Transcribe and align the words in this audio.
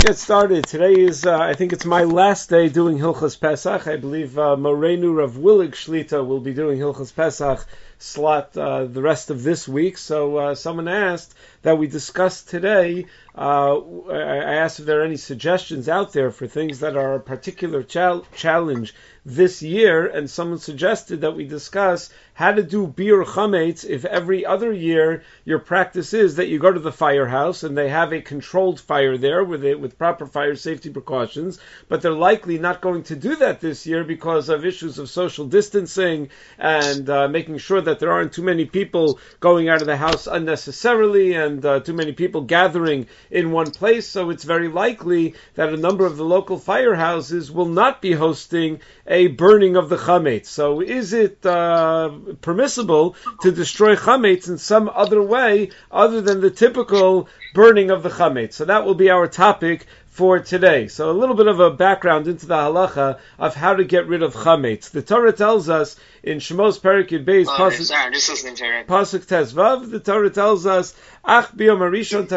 Get 0.00 0.16
started. 0.16 0.64
Today 0.64 0.94
is, 0.94 1.26
uh, 1.26 1.36
I 1.36 1.54
think 1.54 1.72
it's 1.72 1.84
my 1.84 2.04
last 2.04 2.48
day 2.48 2.68
doing 2.68 2.98
Hilchas 2.98 3.38
Pesach. 3.38 3.88
I 3.88 3.96
believe 3.96 4.38
uh, 4.38 4.54
Morenu 4.54 5.16
Rav 5.16 5.32
Willig 5.32 5.72
Shlita 5.72 6.24
will 6.24 6.38
be 6.38 6.54
doing 6.54 6.78
Hilchas 6.78 7.12
Pesach 7.12 7.66
slot 7.98 8.56
uh, 8.56 8.84
the 8.84 9.02
rest 9.02 9.30
of 9.30 9.42
this 9.42 9.66
week. 9.68 9.98
So 9.98 10.36
uh, 10.36 10.54
someone 10.54 10.88
asked 10.88 11.34
that 11.62 11.78
we 11.78 11.86
discuss 11.88 12.42
today. 12.42 13.06
Uh, 13.36 13.78
I 14.10 14.54
asked 14.54 14.80
if 14.80 14.86
there 14.86 15.00
are 15.00 15.04
any 15.04 15.16
suggestions 15.16 15.88
out 15.88 16.12
there 16.12 16.30
for 16.30 16.46
things 16.46 16.80
that 16.80 16.96
are 16.96 17.14
a 17.14 17.20
particular 17.20 17.82
chal- 17.82 18.26
challenge 18.34 18.94
this 19.24 19.62
year, 19.62 20.06
and 20.06 20.30
someone 20.30 20.58
suggested 20.58 21.20
that 21.20 21.36
we 21.36 21.44
discuss 21.44 22.08
how 22.32 22.52
to 22.52 22.62
do 22.62 22.86
biur 22.86 23.24
chametz 23.24 23.84
if 23.84 24.04
every 24.04 24.46
other 24.46 24.72
year 24.72 25.22
your 25.44 25.58
practice 25.58 26.14
is 26.14 26.36
that 26.36 26.48
you 26.48 26.58
go 26.58 26.72
to 26.72 26.80
the 26.80 26.92
firehouse 26.92 27.62
and 27.62 27.76
they 27.76 27.88
have 27.88 28.12
a 28.12 28.22
controlled 28.22 28.80
fire 28.80 29.18
there 29.18 29.44
with 29.44 29.64
it 29.64 29.78
with 29.78 29.98
proper 29.98 30.24
fire 30.24 30.54
safety 30.54 30.88
precautions, 30.88 31.58
but 31.88 32.00
they're 32.00 32.12
likely 32.12 32.58
not 32.58 32.80
going 32.80 33.02
to 33.02 33.16
do 33.16 33.36
that 33.36 33.60
this 33.60 33.86
year 33.86 34.02
because 34.02 34.48
of 34.48 34.64
issues 34.64 34.98
of 34.98 35.10
social 35.10 35.46
distancing 35.46 36.30
and 36.58 37.10
uh, 37.10 37.28
making 37.28 37.58
sure 37.58 37.82
that 37.88 37.98
there 37.98 38.12
aren't 38.12 38.32
too 38.32 38.42
many 38.42 38.66
people 38.66 39.18
going 39.40 39.68
out 39.68 39.80
of 39.80 39.86
the 39.86 39.96
house 39.96 40.26
unnecessarily 40.26 41.34
and 41.34 41.64
uh, 41.64 41.80
too 41.80 41.94
many 41.94 42.12
people 42.12 42.42
gathering 42.42 43.06
in 43.30 43.50
one 43.50 43.70
place. 43.70 44.06
So 44.06 44.30
it's 44.30 44.44
very 44.44 44.68
likely 44.68 45.34
that 45.54 45.72
a 45.72 45.76
number 45.76 46.04
of 46.04 46.16
the 46.16 46.24
local 46.24 46.58
firehouses 46.58 47.50
will 47.50 47.68
not 47.82 48.02
be 48.02 48.12
hosting 48.12 48.80
a 49.06 49.28
burning 49.28 49.76
of 49.76 49.88
the 49.88 49.96
chametz. 49.96 50.46
So 50.46 50.80
is 50.80 51.12
it 51.12 51.44
uh, 51.46 52.10
permissible 52.42 53.16
to 53.42 53.50
destroy 53.50 53.96
chametz 53.96 54.48
in 54.48 54.58
some 54.58 54.88
other 54.88 55.22
way 55.22 55.70
other 55.90 56.20
than 56.20 56.40
the 56.40 56.50
typical 56.50 57.28
burning 57.54 57.90
of 57.90 58.02
the 58.02 58.10
chametz? 58.10 58.54
So 58.54 58.66
that 58.66 58.84
will 58.84 58.94
be 58.94 59.10
our 59.10 59.26
topic 59.26 59.86
for 60.18 60.40
today. 60.40 60.88
So 60.88 61.12
a 61.12 61.12
little 61.12 61.36
bit 61.36 61.46
of 61.46 61.60
a 61.60 61.70
background 61.70 62.26
into 62.26 62.46
the 62.46 62.56
halacha 62.56 63.20
of 63.38 63.54
how 63.54 63.74
to 63.74 63.84
get 63.84 64.08
rid 64.08 64.24
of 64.24 64.34
chametz. 64.34 64.90
The 64.90 65.00
Torah 65.00 65.32
tells 65.32 65.68
us 65.68 65.94
in 66.24 66.38
Shemos 66.38 66.80
Perikid 66.80 67.24
Beis 67.24 67.46
Oh, 67.46 67.56
Pasuk 67.56 67.84
sorry, 67.84 68.02
I'm 68.06 68.12
just 68.12 68.28
listening 68.28 68.56
to 68.56 68.64
it. 68.64 68.88
Pasuk 68.88 69.26
Tezvav, 69.26 69.88
the 69.88 70.00
Torah 70.00 70.30
tells 70.30 70.66
us, 70.66 70.92
Ach 71.24 71.46
biyom 71.56 71.78
harishon 71.78 72.28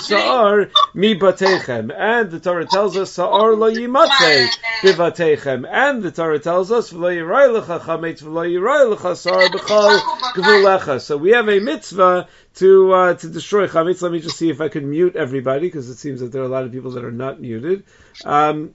sa'ar 0.00 0.68
mi 0.92 1.18
batechem. 1.18 1.90
And 1.96 2.30
the 2.30 2.40
Torah 2.40 2.66
tells 2.66 2.94
us, 2.94 3.12
Sa'ar 3.12 3.56
lo 3.56 3.72
yimatze 3.72 4.48
bivatechem. 4.82 5.66
And 5.66 6.02
the 6.02 6.10
Torah 6.10 6.40
tells 6.40 6.70
us, 6.70 6.92
V'lo 6.92 7.08
yirai 7.10 7.58
lecha 7.58 7.80
chametz, 7.80 8.22
v'lo 8.22 8.44
yirai 8.46 8.94
lecha 8.94 9.16
sa'ar 9.16 9.48
b'chal 9.48 9.98
gvulecha. 10.34 11.00
So 11.00 11.16
we 11.16 11.30
have 11.30 11.48
a 11.48 11.58
mitzvah 11.58 12.28
to 12.54 12.92
uh, 12.92 13.14
to 13.14 13.28
destroy 13.28 13.66
chametz. 13.66 14.02
Let 14.02 14.12
me 14.12 14.20
just 14.20 14.36
see 14.36 14.50
if 14.50 14.60
I 14.60 14.68
can 14.68 14.88
mute 14.88 15.16
everybody 15.16 15.66
because 15.66 15.88
it 15.88 15.96
seems 15.96 16.20
that 16.20 16.32
there 16.32 16.42
are 16.42 16.46
a 16.46 16.48
lot 16.48 16.64
of 16.64 16.72
people 16.72 16.92
that 16.92 17.04
are 17.04 17.12
not 17.12 17.40
muted. 17.40 17.84
Um, 18.24 18.74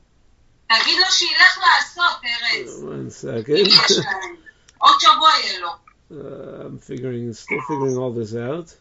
one 2.83 3.09
second. 3.09 3.67
uh, 6.11 6.65
I'm 6.65 6.79
figuring, 6.79 7.33
still 7.33 7.61
figuring 7.67 7.97
all 7.97 8.11
this 8.11 8.35
out. 8.35 8.75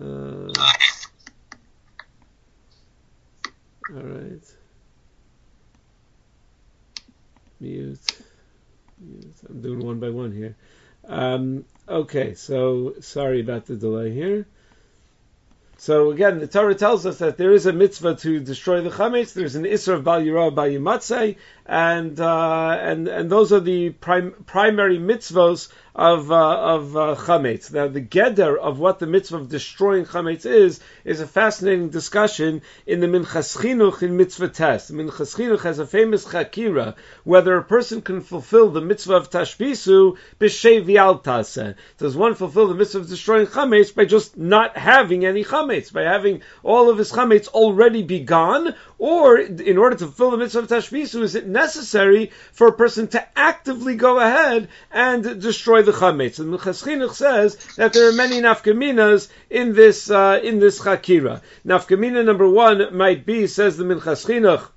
Uh, 0.00 0.52
all 3.90 4.02
right. 4.02 4.42
Mute. 7.60 8.18
Mute. 8.98 9.36
I'm 9.48 9.62
doing 9.62 9.84
one 9.84 10.00
by 10.00 10.10
one 10.10 10.32
here. 10.32 10.56
Um, 11.06 11.64
okay, 11.88 12.34
so 12.34 12.94
sorry 13.00 13.40
about 13.40 13.66
the 13.66 13.76
delay 13.76 14.12
here. 14.12 14.46
So 15.78 16.10
again, 16.10 16.38
the 16.38 16.46
Torah 16.46 16.74
tells 16.74 17.04
us 17.04 17.18
that 17.18 17.36
there 17.36 17.52
is 17.52 17.66
a 17.66 17.72
mitzvah 17.72 18.16
to 18.16 18.40
destroy 18.40 18.80
the 18.80 18.88
chametz. 18.88 19.34
There's 19.34 19.56
an 19.56 19.64
isra 19.64 19.94
of 19.94 20.04
bal 20.04 20.22
yirah 20.22 20.54
bal 20.54 21.34
and 21.66 22.18
uh, 22.18 22.78
and 22.80 23.08
and 23.08 23.30
those 23.30 23.52
are 23.52 23.60
the 23.60 23.90
prim- 23.90 24.44
primary 24.46 24.98
mitzvos 24.98 25.68
of 25.96 26.30
uh, 26.30 26.58
of 26.58 26.94
uh, 26.94 27.16
chametz. 27.16 27.72
Now, 27.72 27.88
the 27.88 28.02
geder 28.02 28.58
of 28.58 28.78
what 28.78 28.98
the 28.98 29.06
mitzvah 29.06 29.38
of 29.38 29.48
destroying 29.48 30.04
chametz 30.04 30.44
is 30.44 30.78
is 31.04 31.20
a 31.20 31.26
fascinating 31.26 31.88
discussion 31.88 32.60
in 32.86 33.00
the 33.00 33.06
Minchas 33.06 33.56
Chinuch 33.56 34.02
in 34.02 34.18
Mitzvah 34.18 34.50
Test. 34.50 34.92
Minchas 34.92 35.34
Chinuch 35.34 35.62
has 35.62 35.78
a 35.78 35.86
famous 35.86 36.26
chakira 36.26 36.96
whether 37.24 37.56
a 37.56 37.64
person 37.64 38.02
can 38.02 38.20
fulfill 38.20 38.68
the 38.68 38.82
mitzvah 38.82 39.14
of 39.14 39.30
tashbisu 39.30 40.18
b'shei 40.38 40.84
v'altase. 40.84 41.74
Does 41.96 42.14
one 42.14 42.34
fulfill 42.34 42.68
the 42.68 42.74
mitzvah 42.74 42.98
of 42.98 43.08
destroying 43.08 43.46
chametz 43.46 43.94
by 43.94 44.04
just 44.04 44.36
not 44.36 44.76
having 44.76 45.24
any 45.24 45.44
chametz, 45.44 45.90
by 45.90 46.02
having 46.02 46.42
all 46.62 46.90
of 46.90 46.98
his 46.98 47.10
chametz 47.10 47.48
already 47.48 48.02
be 48.02 48.20
gone, 48.20 48.74
or 48.98 49.38
in 49.38 49.76
order 49.76 49.96
to 49.96 50.06
fulfill 50.06 50.30
the 50.30 50.38
mitzvah 50.38 50.60
of 50.60 50.68
tashbisu, 50.68 51.22
is 51.22 51.34
it 51.34 51.46
necessary 51.46 52.30
for 52.52 52.68
a 52.68 52.72
person 52.72 53.08
to 53.08 53.38
actively 53.38 53.94
go 53.94 54.18
ahead 54.18 54.68
and 54.90 55.40
destroy 55.40 55.82
the 55.82 55.92
chametz? 55.92 56.38
And 56.38 56.52
Minchas 56.52 56.82
Chinuch 56.82 57.12
says 57.12 57.56
that 57.76 57.92
there 57.92 58.08
are 58.08 58.12
many 58.12 58.40
nafkaminas 58.40 59.28
in 59.50 59.74
this 59.74 60.10
uh, 60.10 60.40
in 60.42 60.60
this 60.60 60.80
chakira. 60.80 61.42
Nafkamina 61.66 62.24
number 62.24 62.48
one 62.48 62.96
might 62.96 63.26
be, 63.26 63.46
says 63.46 63.76
the 63.76 63.84
Minchas 63.84 64.24
Chinuch, 64.24 64.70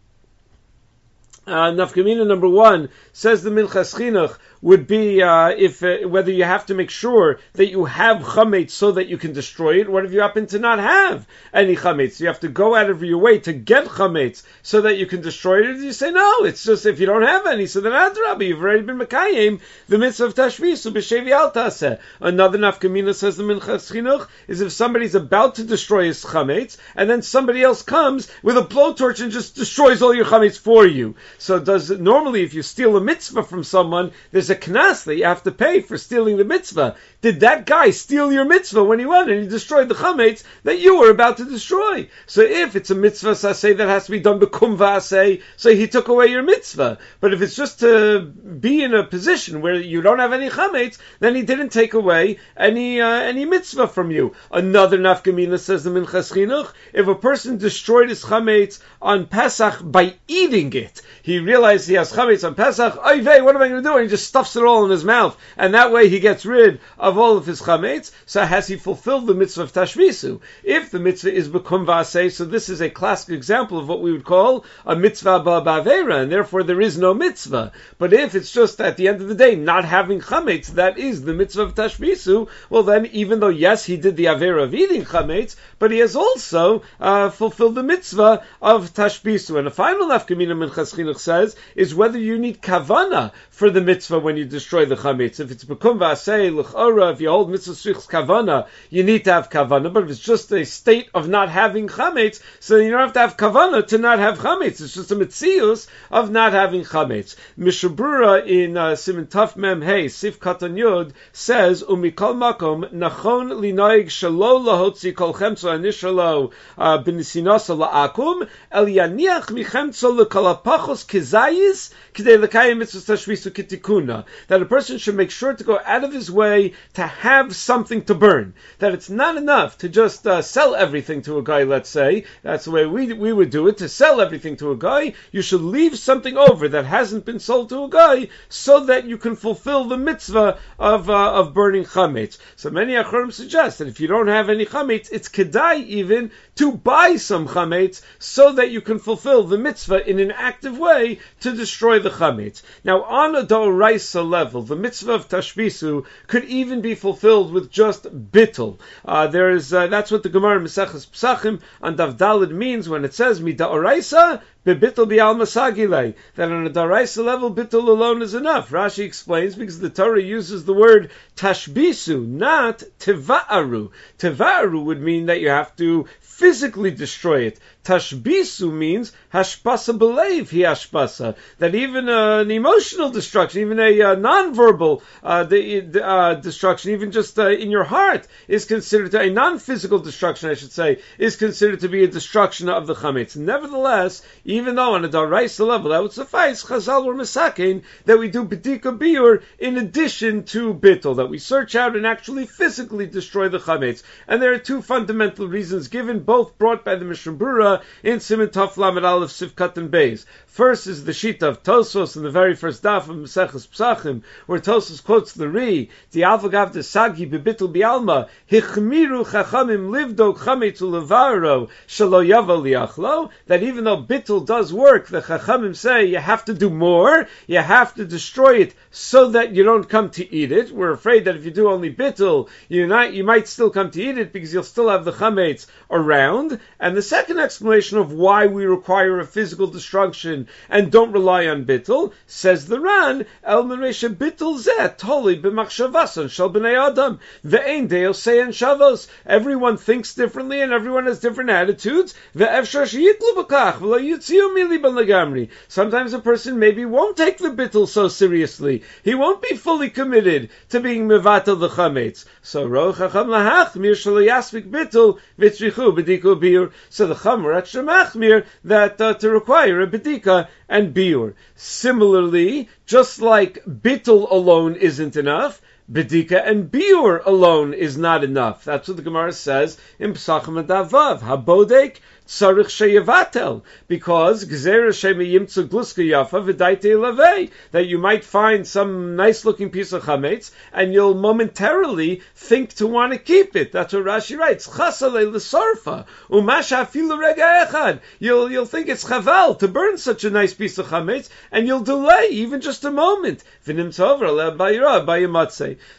uh, 1.47 1.71
nafkamina 1.71 2.27
number 2.27 2.47
one 2.47 2.89
says 3.13 3.41
the 3.41 3.49
Minchas 3.49 3.95
Chinuch 3.95 4.37
would 4.61 4.87
be 4.87 5.21
uh, 5.21 5.49
if 5.49 5.83
uh, 5.83 6.07
whether 6.07 6.31
you 6.31 6.43
have 6.43 6.65
to 6.65 6.73
make 6.73 6.89
sure 6.89 7.39
that 7.53 7.69
you 7.69 7.85
have 7.85 8.17
chametz 8.17 8.71
so 8.71 8.91
that 8.91 9.07
you 9.07 9.17
can 9.17 9.33
destroy 9.33 9.79
it. 9.79 9.89
What 9.89 10.05
if 10.05 10.11
you 10.11 10.21
happen 10.21 10.47
to 10.47 10.59
not 10.59 10.79
have 10.79 11.27
any 11.53 11.75
chametz? 11.75 12.19
You 12.19 12.27
have 12.27 12.41
to 12.41 12.49
go 12.49 12.75
out 12.75 12.89
of 12.89 13.03
your 13.03 13.19
way 13.19 13.39
to 13.39 13.53
get 13.53 13.85
chametz 13.85 14.43
so 14.61 14.81
that 14.81 14.97
you 14.97 15.05
can 15.05 15.21
destroy 15.21 15.69
it. 15.69 15.77
You 15.77 15.93
say 15.93 16.11
no, 16.11 16.43
it's 16.43 16.63
just 16.63 16.85
if 16.85 16.99
you 16.99 17.05
don't 17.05 17.21
have 17.21 17.45
any. 17.47 17.67
So 17.67 17.81
then 17.81 17.93
Adrabah, 17.93 18.45
you've 18.45 18.61
already 18.61 18.83
been 18.83 18.99
mekayim 18.99 19.61
the 19.87 19.97
mitzvah 19.97 20.25
of 20.25 20.35
tashvis 20.35 20.77
so 20.77 20.91
b'shevi 20.91 21.31
al 21.31 21.51
taseh. 21.51 21.99
Another 22.19 22.57
nafkamina 22.57 23.15
says 23.15 23.37
the 23.37 23.43
Minchas 23.43 23.91
Chinuch 23.91 24.27
is 24.47 24.61
if 24.61 24.71
somebody's 24.71 25.15
about 25.15 25.55
to 25.55 25.63
destroy 25.63 26.05
his 26.05 26.23
chametz 26.23 26.77
and 26.95 27.09
then 27.09 27.21
somebody 27.21 27.63
else 27.63 27.81
comes 27.81 28.29
with 28.43 28.57
a 28.57 28.61
blowtorch 28.61 29.21
and 29.21 29.31
just 29.31 29.55
destroys 29.55 30.01
all 30.01 30.13
your 30.13 30.25
chametz 30.25 30.59
for 30.59 30.85
you. 30.85 31.15
So 31.37 31.59
does 31.59 31.89
normally 31.89 32.43
if 32.43 32.53
you 32.53 32.61
steal 32.61 32.97
a 32.97 33.01
mitzvah 33.01 33.43
from 33.43 33.63
someone, 33.63 34.11
there's 34.31 34.48
a 34.49 34.55
knas 34.55 35.03
that 35.05 35.15
you 35.15 35.23
have 35.23 35.43
to 35.43 35.51
pay 35.51 35.81
for 35.81 35.97
stealing 35.97 36.37
the 36.37 36.45
mitzvah. 36.45 36.95
Did 37.21 37.41
that 37.41 37.65
guy 37.65 37.89
steal 37.89 38.31
your 38.31 38.45
mitzvah 38.45 38.81
when 38.81 38.97
he 38.97 39.05
went 39.05 39.29
and 39.29 39.41
he 39.41 39.47
destroyed 39.49 39.89
the 39.89 39.95
chametz 39.95 40.41
that 40.63 40.79
you 40.79 40.99
were 40.99 41.09
about 41.09 41.35
to 41.37 41.43
destroy? 41.43 42.07
So 42.27 42.41
if 42.41 42.77
it's 42.77 42.91
a 42.91 42.95
mitzvah 42.95 43.31
saseh 43.31 43.75
that 43.75 43.89
has 43.89 44.05
to 44.05 44.11
be 44.11 44.21
done 44.21 44.39
bekum 44.39 44.77
v'aseh, 44.77 45.41
so 45.57 45.75
he 45.75 45.87
took 45.87 46.07
away 46.07 46.27
your 46.27 46.43
mitzvah. 46.43 46.97
But 47.19 47.33
if 47.33 47.41
it's 47.41 47.57
just 47.57 47.81
to 47.81 48.21
be 48.21 48.83
in 48.83 48.93
a 48.93 49.03
position 49.03 49.59
where 49.59 49.75
you 49.75 50.01
don't 50.01 50.19
have 50.19 50.31
any 50.31 50.49
chametz, 50.49 50.97
then 51.19 51.35
he 51.35 51.41
didn't 51.41 51.73
take 51.73 51.93
away 51.93 52.39
any 52.55 53.01
uh, 53.01 53.09
any 53.09 53.43
mitzvah 53.43 53.89
from 53.89 54.11
you. 54.11 54.33
Another 54.49 54.97
nafkamina 54.97 55.59
says 55.59 55.83
the 55.83 55.89
Minchas 55.89 56.31
Chinuch, 56.31 56.71
if 56.93 57.07
a 57.07 57.15
person 57.15 57.57
destroyed 57.57 58.07
his 58.07 58.23
chametz 58.23 58.79
on 59.01 59.25
Pesach 59.25 59.79
by 59.83 60.13
eating 60.29 60.71
it, 60.71 61.01
he 61.21 61.39
realized 61.39 61.89
he 61.89 61.95
has 61.95 62.13
chametz 62.13 62.47
on 62.47 62.55
Pesach. 62.55 62.97
Oy 63.05 63.21
vey, 63.21 63.41
what 63.41 63.55
am 63.55 63.61
I 63.61 63.67
going 63.67 63.83
to 63.83 63.89
do? 63.89 63.95
And 63.95 64.03
he 64.03 64.09
just 64.09 64.27
stuffs 64.27 64.55
it 64.55 64.63
all 64.63 64.85
in 64.85 64.91
his 64.91 65.03
mouth, 65.03 65.37
and 65.57 65.73
that 65.73 65.91
way 65.91 66.07
he 66.07 66.21
gets 66.21 66.45
rid 66.45 66.79
of 66.97 67.08
all 67.17 67.37
of 67.37 67.45
his 67.45 67.61
chametz. 67.61 68.11
So 68.25 68.43
has 68.43 68.67
he 68.67 68.75
fulfilled 68.75 69.27
the 69.27 69.33
mitzvah 69.33 69.63
of 69.63 69.73
tashvisu? 69.73 70.39
If 70.63 70.91
the 70.91 70.99
mitzvah 70.99 71.33
is 71.33 71.49
bekum 71.49 71.85
v'aseh, 71.85 72.31
so 72.31 72.45
this 72.45 72.69
is 72.69 72.81
a 72.81 72.89
classic 72.89 73.35
example 73.35 73.79
of 73.79 73.87
what 73.87 74.01
we 74.01 74.11
would 74.11 74.23
call 74.23 74.65
a 74.85 74.95
mitzvah 74.95 75.41
ba'avera, 75.41 76.23
and 76.23 76.31
therefore 76.31 76.63
there 76.63 76.81
is 76.81 76.97
no 76.97 77.13
mitzvah. 77.13 77.71
But 77.97 78.13
if 78.13 78.35
it's 78.35 78.51
just 78.51 78.79
at 78.81 78.97
the 78.97 79.07
end 79.07 79.21
of 79.21 79.27
the 79.27 79.35
day 79.35 79.55
not 79.55 79.85
having 79.85 80.19
chametz, 80.19 80.67
that 80.75 80.97
is 80.97 81.21
the 81.21 81.33
mitzvah 81.33 81.63
of 81.63 81.75
tashvisu. 81.75 82.49
Well, 82.69 82.83
then 82.83 83.07
even 83.07 83.39
though 83.39 83.49
yes 83.49 83.85
he 83.85 83.97
did 83.97 84.15
the 84.15 84.25
avera 84.25 84.63
of 84.63 84.75
eating 84.75 85.05
chametz, 85.05 85.55
but 85.79 85.91
he 85.91 85.99
has 85.99 86.15
also 86.15 86.83
uh, 86.99 87.29
fulfilled 87.29 87.75
the 87.75 87.83
mitzvah 87.83 88.43
of 88.61 88.93
tashbisu. 88.93 89.57
And 89.57 89.67
the 89.67 89.71
final 89.71 90.07
nafkamina 90.07 90.55
Minchas 90.55 90.93
Chinuch 90.95 91.19
says 91.19 91.55
is 91.75 91.95
whether 91.95 92.19
you 92.19 92.37
need 92.37 92.61
kavana 92.61 93.31
for 93.49 93.69
the 93.69 93.81
mitzvah 93.81 94.19
when 94.19 94.37
you 94.37 94.45
destroy 94.45 94.85
the 94.85 94.95
chametz. 94.95 95.39
If 95.39 95.51
it's 95.51 95.63
bekum 95.63 95.99
v'asei 95.99 96.53
l'chora, 96.53 96.98
if 97.07 97.21
you 97.21 97.29
hold 97.29 97.49
mitzvah 97.49 97.73
kavana, 97.93 98.67
you 98.89 99.03
need 99.03 99.23
to 99.25 99.33
have 99.33 99.49
kavana. 99.49 99.91
But 99.91 100.03
if 100.03 100.11
it's 100.11 100.19
just 100.19 100.51
a 100.51 100.65
state 100.65 101.09
of 101.13 101.29
not 101.29 101.49
having 101.49 101.87
chametz, 101.87 102.41
so 102.59 102.77
you 102.77 102.91
don't 102.91 102.99
have 102.99 103.13
to 103.13 103.19
have 103.19 103.37
kavana 103.37 103.85
to 103.87 103.97
not 103.97 104.19
have 104.19 104.39
chametz. 104.39 104.81
It's 104.81 104.93
just 104.93 105.11
a 105.11 105.15
mitzius 105.15 105.87
of 106.11 106.31
not 106.31 106.53
having 106.53 106.83
chametz. 106.83 107.35
Mishnah 107.57 107.89
Berurah 107.89 108.45
in 108.45 108.77
uh, 108.77 108.95
Simon 108.95 109.27
Tuf 109.27 109.55
Mem 109.55 109.81
Hey 109.81 110.07
Sif 110.07 110.39
Katan 110.39 110.75
Yud 110.75 111.13
says 111.31 111.83
umikol 111.83 112.35
makom 112.35 112.91
nachon 112.91 113.51
linoig 113.51 114.07
shalo 114.07 114.59
lahotzi 114.65 115.15
kol 115.15 115.33
chemtzo 115.33 115.69
anishalo 115.69 116.51
b'nisinasa 116.77 117.77
la'akum 117.77 118.47
el 118.71 118.85
yaniach 118.85 119.47
michemtzo 119.47 120.17
lekalapachos 120.17 121.05
kizayis 121.05 121.91
k'dei 122.13 122.37
lekayim 122.43 122.77
mitzvah 122.79 123.15
tashvisu 123.15 123.51
kitikuna. 123.51 124.25
that 124.47 124.61
a 124.61 124.65
person 124.65 124.97
should 124.97 125.15
make 125.15 125.31
sure 125.31 125.53
to 125.53 125.63
go 125.63 125.79
out 125.85 126.03
of 126.03 126.13
his 126.13 126.31
way 126.31 126.73
to 126.93 127.05
have 127.05 127.55
something 127.55 128.03
to 128.03 128.15
burn. 128.15 128.53
That 128.79 128.93
it's 128.93 129.09
not 129.09 129.37
enough 129.37 129.77
to 129.79 129.89
just 129.89 130.25
uh, 130.25 130.41
sell 130.41 130.75
everything 130.75 131.21
to 131.23 131.37
a 131.37 131.43
guy. 131.43 131.63
Let's 131.63 131.89
say 131.89 132.25
that's 132.41 132.65
the 132.65 132.71
way 132.71 132.85
we 132.85 133.13
we 133.13 133.31
would 133.31 133.51
do 133.51 133.67
it. 133.67 133.77
To 133.77 133.89
sell 133.89 134.19
everything 134.19 134.57
to 134.57 134.71
a 134.71 134.77
guy, 134.77 135.13
you 135.31 135.41
should 135.41 135.61
leave 135.61 135.97
something 135.97 136.35
over 136.37 136.67
that 136.69 136.85
hasn't 136.85 137.25
been 137.25 137.39
sold 137.39 137.69
to 137.69 137.83
a 137.83 137.89
guy, 137.89 138.29
so 138.49 138.85
that 138.85 139.05
you 139.05 139.17
can 139.17 139.35
fulfill 139.35 139.85
the 139.85 139.97
mitzvah 139.97 140.57
of 140.79 141.09
uh, 141.09 141.33
of 141.33 141.53
burning 141.53 141.85
chametz. 141.85 142.37
So 142.55 142.69
many 142.69 142.93
acharim 142.93 143.31
suggest 143.31 143.77
that 143.77 143.87
if 143.87 143.99
you 143.99 144.07
don't 144.07 144.27
have 144.27 144.49
any 144.49 144.65
chametz, 144.65 145.09
it's 145.11 145.29
kedai 145.29 145.85
even 145.85 146.31
to 146.59 146.73
buy 146.73 147.15
some 147.15 147.47
chametz 147.47 148.01
so 148.17 148.51
that 148.51 148.69
you 148.69 148.81
can 148.81 148.99
fulfill 148.99 149.45
the 149.45 149.57
mitzvah 149.57 150.05
in 150.05 150.19
an 150.19 150.29
active 150.29 150.77
way 150.77 151.17
to 151.39 151.55
destroy 151.55 151.99
the 151.99 152.09
chametz. 152.09 152.61
Now, 152.83 153.03
on 153.03 153.33
a 153.33 153.43
doraisa 153.43 154.29
level, 154.29 154.63
the 154.63 154.75
mitzvah 154.75 155.13
of 155.13 155.29
tashbisu 155.29 156.05
could 156.27 156.43
even 156.43 156.81
be 156.81 156.95
fulfilled 156.95 157.53
with 157.53 157.71
just 157.71 158.03
bittul. 158.03 158.77
Uh, 159.05 159.27
there 159.27 159.51
is 159.51 159.73
uh, 159.73 159.87
that's 159.87 160.11
what 160.11 160.23
the 160.23 160.27
Gemara 160.27 160.59
Maseches 160.59 161.07
Psachim 161.07 161.61
on 161.81 161.95
Davdalid 161.95 162.51
means 162.51 162.89
when 162.89 163.05
it 163.05 163.13
says 163.13 163.39
midaoraisa 163.39 164.41
Bebittel 164.75 165.09
bial 165.09 165.33
masagile. 165.33 166.13
That 166.35 166.51
on 166.51 166.67
a 166.67 166.69
daraisa 166.69 167.23
level, 167.23 167.51
bittel 167.51 167.87
alone 167.87 168.21
is 168.21 168.35
enough. 168.35 168.69
Rashi 168.69 169.03
explains 169.03 169.55
because 169.55 169.79
the 169.79 169.89
Torah 169.89 170.21
uses 170.21 170.65
the 170.65 170.73
word 170.73 171.09
tashbisu, 171.35 172.27
not 172.27 172.83
tiva'aru. 172.99 173.89
Tiva'aru 174.19 174.85
would 174.85 175.01
mean 175.01 175.25
that 175.25 175.41
you 175.41 175.49
have 175.49 175.75
to 175.77 176.05
physically 176.19 176.91
destroy 176.91 177.45
it. 177.45 177.59
Tashbisu 177.83 178.71
means 178.71 179.13
hashpasa 179.33 179.97
believe 179.97 180.51
he 180.51 180.59
hashpasa. 180.59 181.35
That 181.57 181.73
even 181.73 182.07
uh, 182.09 182.39
an 182.39 182.51
emotional 182.51 183.09
destruction, 183.09 183.61
even 183.61 183.79
a 183.79 184.01
uh, 184.01 184.15
non-verbal 184.15 185.01
uh, 185.23 186.35
destruction, 186.35 186.91
even 186.91 187.11
just 187.11 187.39
uh, 187.39 187.49
in 187.49 187.71
your 187.71 187.85
heart, 187.85 188.27
is 188.47 188.65
considered 188.65 189.11
to, 189.11 189.21
a 189.21 189.29
non-physical 189.31 189.99
destruction, 189.99 190.49
I 190.49 190.53
should 190.53 190.71
say, 190.71 190.99
is 191.17 191.35
considered 191.35 191.79
to 191.79 191.89
be 191.89 192.03
a 192.03 192.07
destruction 192.07 192.69
of 192.69 192.85
the 192.85 192.93
chametz. 192.93 193.35
Nevertheless, 193.35 194.21
even 194.45 194.75
though 194.75 194.93
on 194.93 195.05
a 195.05 195.09
daraisa 195.09 195.65
level 195.65 195.91
that 195.91 196.01
would 196.03 196.13
suffice, 196.13 196.63
Chazal 196.63 197.05
were 197.05 197.15
misakin 197.15 197.83
that 198.05 198.19
we 198.19 198.29
do 198.29 198.45
bedika 198.45 198.95
biur 198.95 199.41
in 199.57 199.77
addition 199.77 200.43
to 200.43 200.73
bittel, 200.73 201.15
that 201.15 201.29
we 201.29 201.39
search 201.39 201.75
out 201.75 201.95
and 201.95 202.05
actually 202.05 202.45
physically 202.45 203.07
destroy 203.07 203.49
the 203.49 203.57
chametz. 203.57 204.03
And 204.27 204.41
there 204.41 204.53
are 204.53 204.59
two 204.59 204.81
fundamental 204.81 205.47
reasons 205.47 205.87
given, 205.87 206.19
both 206.19 206.57
brought 206.57 206.85
by 206.85 206.95
the 206.95 207.05
Mishnah 207.05 207.33
Brura 207.69 207.83
in 208.03 208.19
Simon 208.19 208.47
Tov 208.47 208.77
Lamed 208.77 209.05
Aleph 209.05 209.29
Sivkat 209.29 209.77
and 209.77 209.91
Beis. 209.91 210.25
First 210.47 210.87
is 210.87 211.05
the 211.05 211.13
sheet 211.13 211.41
of 211.43 211.63
Tosfos 211.63 212.17
in 212.17 212.23
the 212.23 212.31
very 212.31 212.55
first 212.55 212.83
daf 212.83 213.07
of 213.07 213.15
Maseches 213.15 213.67
Psachim, 213.67 214.23
where 214.45 214.59
Tosfos 214.59 215.01
quotes 215.01 215.31
the 215.31 215.47
Ri, 215.47 215.89
the 216.11 216.21
Alfagav 216.21 216.73
de 216.73 216.83
Sagi 216.83 217.25
bebitul 217.25 217.73
bialma, 217.73 218.27
hichmiru 218.51 219.25
chachamim 219.25 219.89
livdo 219.89 220.35
chametz 220.35 220.81
ulevaro 220.81 221.69
shalo 221.87 222.25
yavo 222.25 222.61
liachlo, 222.61 223.29
that 223.45 223.63
even 223.63 223.85
though 223.85 224.03
bittul 224.03 224.45
does 224.45 224.73
work, 224.73 225.07
the 225.07 225.21
chachamim 225.21 225.75
say 225.75 226.05
you 226.05 226.17
have 226.17 226.43
to 226.43 226.53
do 226.53 226.69
more, 226.69 227.27
you 227.47 227.59
have 227.59 227.93
to 227.95 228.03
destroy 228.03 228.57
it 228.57 228.73
so 228.91 229.29
that 229.31 229.53
you 229.53 229.63
don't 229.63 229.87
come 229.87 230.09
to 230.09 230.33
eat 230.33 230.51
it. 230.51 230.71
We're 230.71 230.91
afraid 230.91 231.25
that 231.25 231.37
if 231.37 231.45
you 231.45 231.51
do 231.51 231.69
only 231.69 231.93
bittul, 231.93 232.49
you 232.67 232.87
not, 232.87 233.13
you 233.13 233.23
might 233.23 233.47
still 233.47 233.69
come 233.69 233.91
to 233.91 234.01
eat 234.01 234.17
it 234.17 234.33
because 234.33 234.53
you'll 234.53 234.63
still 234.63 234.89
have 234.89 235.05
the 235.05 235.13
chametz 235.13 235.67
around. 235.89 236.59
And 236.79 236.97
the 236.97 237.01
second 237.01 237.39
explanation 237.39 237.58
of 237.61 238.13
why 238.13 238.47
we 238.47 238.65
require 238.65 239.19
a 239.19 239.25
physical 239.25 239.67
destruction 239.67 240.47
and 240.69 240.91
don't 240.91 241.11
rely 241.11 241.47
on 241.47 241.65
bittul, 241.65 242.13
says 242.25 242.67
the 242.67 242.79
Ran, 242.79 243.25
El 243.43 243.65
Meresha 243.65 244.13
bittul 244.13 244.57
zet 244.57 244.97
toli 244.97 245.39
b'machshavasan 245.39 246.29
shal 246.29 246.49
b'nei 246.49 246.89
adam 246.89 247.19
ve'ein 247.45 247.89
seyan 247.89 248.49
shavos. 248.49 249.07
Everyone 249.25 249.77
thinks 249.77 250.13
differently 250.13 250.61
and 250.61 250.71
everyone 250.71 251.05
has 251.05 251.19
different 251.19 251.49
attitudes. 251.49 252.13
Ve'efshar 252.35 252.85
sheyitlu 252.85 253.43
b'kach 253.43 253.79
v'lo 253.79 253.99
yitziu 253.99 254.55
mili 254.55 254.81
ben 254.81 255.49
Sometimes 255.67 256.13
a 256.13 256.19
person 256.19 256.59
maybe 256.59 256.85
won't 256.85 257.17
take 257.17 257.37
the 257.37 257.49
bittul 257.49 257.87
so 257.87 258.07
seriously. 258.07 258.83
He 259.03 259.15
won't 259.15 259.41
be 259.41 259.55
fully 259.55 259.89
committed 259.89 260.49
to 260.69 260.79
being 260.79 261.07
mevatel 261.07 261.59
the 261.59 261.69
chametz. 261.69 262.25
So 262.41 262.65
roch 262.65 262.97
hacham 262.97 263.27
lahach 263.27 263.75
mir 263.75 263.95
yasvik 263.95 264.69
bittul 264.69 265.19
vitzrichu 265.37 265.95
b'diku 265.97 266.39
biur. 266.39 266.71
So 266.89 267.07
the 267.07 267.15
chum 267.15 267.45
that 267.53 269.01
uh, 269.01 269.13
to 269.15 269.29
require 269.29 269.81
a 269.81 269.87
bedika 269.87 270.47
and 270.67 270.93
biur. 270.93 271.33
Similarly, 271.55 272.69
just 272.85 273.21
like 273.21 273.63
bittul 273.65 274.29
alone 274.29 274.75
isn't 274.75 275.15
enough, 275.15 275.61
bedika 275.91 276.47
and 276.47 276.71
biur 276.71 277.25
alone 277.25 277.73
is 277.73 277.97
not 277.97 278.23
enough. 278.23 278.63
That's 278.63 278.87
what 278.87 278.97
the 278.97 279.03
Gemara 279.03 279.33
says 279.33 279.77
in 279.97 280.13
Pesachim 280.13 280.59
and 280.59 280.67
Davav. 280.67 281.21
Habodek 281.21 281.97
tzarich 282.29 282.69
sheyevatel, 282.69 283.63
because 283.87 284.45
gzera 284.45 284.93
shemiyimtzu 284.93 285.67
gluska 285.67 286.03
yafa 286.05 286.39
v'daite 286.45 286.93
lavei, 286.95 287.49
that 287.71 287.87
you 287.87 287.97
might 287.97 288.23
find 288.23 288.67
some 288.67 289.15
nice 289.15 289.45
looking 289.45 289.71
piece 289.71 289.93
of 289.93 290.03
chametz 290.03 290.51
and 290.71 290.93
you'll 290.93 291.15
momentarily 291.15 292.21
think 292.35 292.71
to 292.75 292.85
want 292.85 293.13
to 293.13 293.17
keep 293.17 293.55
it. 293.55 293.71
That's 293.71 293.93
what 293.93 294.03
Rashi 294.03 294.37
writes. 294.37 294.67
Chasale 294.67 295.31
l'sarfa 295.31 296.05
umasha 296.29 296.85
afilu 296.85 297.17
rega 297.17 297.65
echad. 297.67 297.99
You'll 298.19 298.51
you'll 298.51 298.67
think 298.67 298.89
it's 298.89 299.03
chaval 299.03 299.57
to 299.57 299.67
burn 299.67 299.97
such 299.97 300.23
a 300.23 300.29
nice 300.29 300.53
piece 300.53 300.77
of 300.77 300.85
chametz 300.85 301.29
and 301.51 301.65
you'll 301.65 301.81
delay 301.81 302.27
even 302.29 302.61
just 302.61 302.85
a 302.85 302.91
moment. 302.91 303.43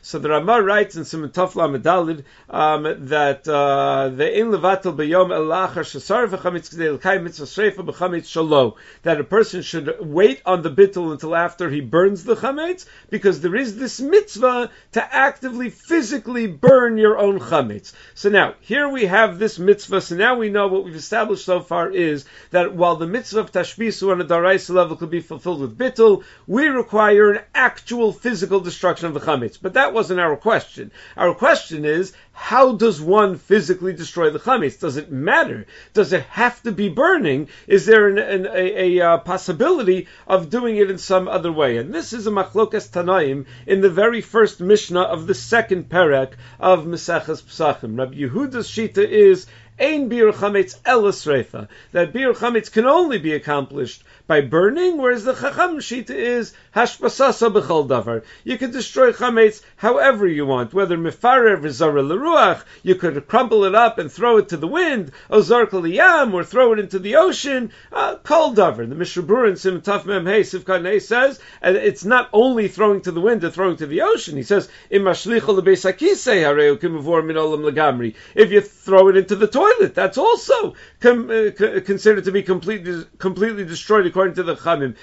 So 0.03 0.19
the 0.19 0.29
Ramah 0.29 0.63
writes 0.63 0.97
in 0.97 1.05
some 1.05 1.29
Tov 1.29 1.55
Lamed 1.55 2.25
um, 2.49 2.83
that 3.09 3.47
uh, 3.49 4.09
the 4.09 4.39
in 4.39 4.49
levatel 4.49 4.97
b'yom 4.97 5.31
elachar 5.31 5.85
shasar 5.85 6.21
that 9.03 9.21
a 9.21 9.25
person 9.25 9.63
should 9.63 9.97
wait 10.01 10.43
on 10.45 10.63
the 10.63 10.71
bittul 10.71 11.13
until 11.13 11.37
after 11.37 11.71
he 11.71 11.81
burns 11.81 12.25
the 12.25 12.37
chametz, 12.37 12.87
because 13.09 13.41
there 13.41 13.55
is 13.55 13.77
this 13.77 14.01
mitzvah 14.01 14.71
to 14.93 15.15
actively, 15.15 15.71
physically 15.71 16.47
burn 16.47 16.99
your 16.99 17.19
own 17.19 17.39
chametz. 17.39 17.93
So 18.15 18.29
now, 18.29 18.55
here 18.61 18.89
we 18.89 19.07
have 19.07 19.39
this 19.39 19.59
mitzvah, 19.59 20.01
so 20.01 20.17
now 20.17 20.37
we 20.37 20.51
know 20.51 20.69
what 20.69 20.85
we've 20.85 20.95
established 20.95 21.45
so 21.45 21.61
far 21.61 21.91
is 21.91 22.25
that 22.51 22.75
while 22.75 22.97
the 22.97 23.07
mitzvah 23.07 23.41
of 23.41 23.53
tashbisu 23.53 24.13
on 24.13 24.21
a 24.21 24.25
daraisa 24.25 24.71
level 24.71 24.97
could 24.97 25.11
be 25.11 25.21
fulfilled 25.21 25.61
with 25.61 25.79
bittul, 25.79 26.25
we 26.47 26.67
require 26.67 27.33
an 27.33 27.45
actual 27.61 28.11
physical 28.11 28.61
destruction 28.61 29.07
of 29.07 29.13
the 29.13 29.21
chametz. 29.21 29.59
But 29.61 29.75
that 29.75 29.93
wasn't 29.93 30.19
our 30.19 30.35
question. 30.35 30.91
Our 31.15 31.35
question 31.35 31.85
is, 31.85 32.15
how 32.33 32.73
does 32.73 33.03
one 33.03 33.37
physically 33.37 33.93
destroy 33.93 34.31
the 34.31 34.39
chametz? 34.39 34.81
Does 34.81 34.97
it 34.97 35.13
matter? 35.13 35.67
Does 35.93 36.15
it 36.15 36.23
have 36.23 36.63
to 36.63 36.73
be 36.73 36.89
burning? 36.89 37.49
Is 37.67 37.85
there 37.85 38.09
an, 38.09 38.19
an, 38.19 38.47
a, 38.47 38.99
a 38.99 39.07
uh, 39.07 39.19
possibility 39.19 40.09
of 40.27 40.49
doing 40.49 40.79
it 40.79 40.91
in 40.91 40.97
some 40.97 41.29
other 41.29 41.53
way? 41.53 41.77
And 41.77 41.93
this 41.93 42.15
is 42.15 42.27
a 42.27 42.31
machlokas 42.31 42.89
tanaim 42.89 43.45
in 43.67 43.83
the 43.83 43.91
very 43.91 44.23
first 44.23 44.63
mishnah 44.63 45.03
of 45.03 45.27
the 45.27 45.35
second 45.35 45.91
perek 45.91 46.33
of 46.59 46.87
Maseches 46.87 47.43
Psachim. 47.43 47.99
Rabbi 47.99 48.15
Yehuda's 48.15 48.71
shita 48.71 49.07
is 49.07 49.47
Ein 49.83 50.11
bir 50.11 50.31
chametz 50.33 50.79
elasrefa. 50.83 51.67
That 51.93 52.13
bir 52.13 52.35
chametz 52.35 52.71
can 52.71 52.85
only 52.85 53.17
be 53.17 53.33
accomplished 53.33 54.05
by 54.31 54.41
burning, 54.41 54.97
whereas 54.97 55.25
the 55.25 55.35
chacham 55.35 55.79
shita 55.79 56.11
is 56.11 56.55
hashbasasa 56.77 57.53
b'chol 57.53 57.89
davar. 57.89 58.23
You 58.45 58.59
can 58.59 58.71
destroy 58.71 59.11
chametz 59.11 59.61
however 59.75 60.25
you 60.25 60.47
want, 60.47 60.73
whether 60.73 60.97
mifarer 60.97 61.61
v'zara 61.61 62.01
leruach, 62.01 62.63
you 62.85 62.95
could 62.95 63.27
crumple 63.27 63.65
it 63.65 63.75
up 63.75 63.99
and 63.99 64.11
throw 64.11 64.37
it 64.37 64.51
to 64.51 64.57
the 64.57 64.69
wind, 64.69 65.11
ozar 65.31 65.67
yam, 65.93 66.33
or 66.33 66.45
throw 66.45 66.73
it 66.73 66.79
into 66.79 67.01
the 67.01 67.17
ocean, 67.17 67.73
uh, 67.93 68.19
kol 68.19 68.55
davar. 68.55 68.89
The 68.89 68.95
Mishnah 68.95 69.25
Berurah 69.25 69.51
in 69.51 69.57
Sim 69.57 69.81
Taf 69.81 70.07
Mem 70.07 70.27
Hey 70.27 70.43
Sivkan 70.43 71.03
says, 71.03 71.41
and 71.61 71.77
it's 71.77 72.05
not 72.05 72.29
only 72.33 72.69
throwing 72.69 73.01
to 73.01 73.11
the 73.11 73.21
wind 73.21 73.43
or 73.43 73.51
throwing 73.51 73.79
to 73.79 73.87
the 73.89 74.03
ocean. 74.03 74.37
He 74.37 74.45
says, 74.45 74.69
If 74.91 75.03
you 78.53 78.61
throw 78.61 79.09
it 79.09 79.17
into 79.17 79.37
the 79.37 79.49
toilet, 79.49 79.95
that's 79.97 80.19
also 80.19 80.75
com- 81.01 81.31
uh, 81.31 81.81
considered 81.85 82.25
to 82.25 82.33
be 82.33 82.45
completely 82.45 83.05
completely 83.19 83.65
destroyed 83.65 84.07
according 84.21 84.35
to 84.35 84.43
the 84.43 84.57
Chamim. 84.57 84.95